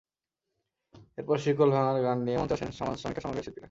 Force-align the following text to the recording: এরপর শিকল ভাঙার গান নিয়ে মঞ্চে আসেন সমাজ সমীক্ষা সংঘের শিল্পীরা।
এরপর 1.17 1.37
শিকল 1.37 1.69
ভাঙার 1.75 1.97
গান 2.05 2.17
নিয়ে 2.25 2.37
মঞ্চে 2.39 2.55
আসেন 2.57 2.71
সমাজ 2.79 2.97
সমীক্ষা 3.01 3.23
সংঘের 3.25 3.43
শিল্পীরা। 3.45 3.59